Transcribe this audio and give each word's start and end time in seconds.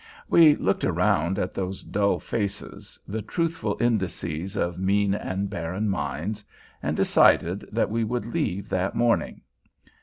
We 0.27 0.55
looked 0.55 0.83
around 0.83 1.37
at 1.37 1.53
those 1.53 1.83
dull 1.83 2.19
faces, 2.19 2.97
the 3.07 3.21
truthful 3.21 3.77
indices 3.79 4.55
of 4.57 4.79
mean 4.79 5.13
and 5.13 5.47
barren 5.47 5.89
minds, 5.89 6.43
and 6.81 6.97
decided 6.97 7.69
that 7.71 7.91
we 7.91 8.03
would 8.03 8.25
leave 8.25 8.67
that 8.69 8.95
morning. 8.95 9.41